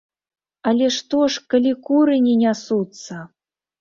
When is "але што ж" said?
0.69-1.43